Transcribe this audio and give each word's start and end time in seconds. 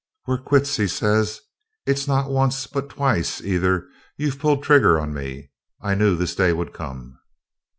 'We're 0.25 0.39
quits,' 0.39 0.77
he 0.77 0.87
says; 0.87 1.41
'it's 1.85 2.07
not 2.07 2.31
once 2.31 2.67
or 2.73 2.81
twice 2.81 3.39
either 3.39 3.87
you've 4.17 4.39
pulled 4.39 4.63
trigger 4.63 4.99
on 4.99 5.13
me. 5.13 5.51
I 5.79 5.93
knew 5.93 6.15
this 6.15 6.33
day 6.33 6.53
would 6.53 6.73
come.' 6.73 7.19